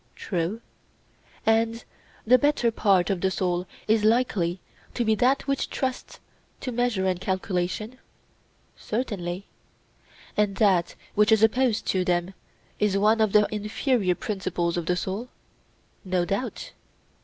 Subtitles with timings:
[0.15, 0.61] True.
[1.45, 1.83] And
[2.25, 4.59] the better part of the soul is likely
[4.95, 6.19] to be that which trusts
[6.61, 7.99] to measure and calculation?
[8.75, 9.45] Certainly.
[10.35, 12.33] And that which is opposed to them
[12.79, 15.29] is one of the inferior principles of the soul?
[16.03, 16.71] No doubt.